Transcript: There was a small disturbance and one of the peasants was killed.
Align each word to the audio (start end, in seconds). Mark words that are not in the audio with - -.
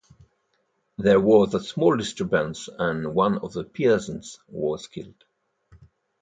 There 0.97 1.19
was 1.19 1.53
a 1.53 1.59
small 1.59 1.95
disturbance 1.95 2.69
and 2.79 3.13
one 3.13 3.37
of 3.37 3.53
the 3.53 3.63
peasants 3.63 4.39
was 4.49 4.87
killed. 4.87 5.25